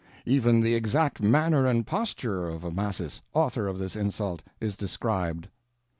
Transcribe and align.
Even 0.25 0.61
the 0.61 0.73
exact 0.73 1.21
manner 1.21 1.67
and 1.67 1.85
posture 1.85 2.47
of 2.49 2.63
Amasis, 2.63 3.21
author 3.35 3.67
of 3.67 3.77
this 3.77 3.95
insult, 3.95 4.41
is 4.59 4.75
described. 4.75 5.47